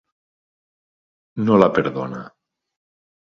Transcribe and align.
No 1.49 1.59
la 1.63 1.69
perdona. 1.75 2.25